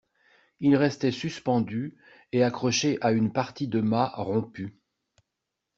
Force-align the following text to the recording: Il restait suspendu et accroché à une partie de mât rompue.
Il 0.59 0.75
restait 0.77 1.11
suspendu 1.11 1.95
et 2.31 2.43
accroché 2.43 2.97
à 3.01 3.11
une 3.11 3.31
partie 3.31 3.67
de 3.67 3.81
mât 3.81 4.11
rompue. 4.15 4.79